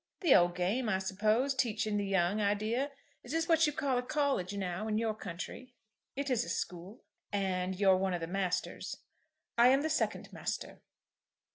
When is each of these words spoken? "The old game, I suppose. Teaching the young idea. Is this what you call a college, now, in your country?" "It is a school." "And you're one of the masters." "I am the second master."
"The 0.21 0.33
old 0.33 0.55
game, 0.55 0.89
I 0.89 0.97
suppose. 0.97 1.53
Teaching 1.53 1.97
the 1.97 2.05
young 2.07 2.41
idea. 2.41 2.89
Is 3.21 3.33
this 3.33 3.47
what 3.47 3.67
you 3.67 3.71
call 3.71 3.99
a 3.99 4.01
college, 4.01 4.51
now, 4.57 4.87
in 4.87 4.97
your 4.97 5.13
country?" 5.13 5.75
"It 6.15 6.31
is 6.31 6.43
a 6.43 6.49
school." 6.49 7.03
"And 7.31 7.79
you're 7.79 7.97
one 7.97 8.15
of 8.15 8.21
the 8.21 8.25
masters." 8.25 8.97
"I 9.59 9.67
am 9.67 9.83
the 9.83 9.91
second 9.91 10.33
master." 10.33 10.81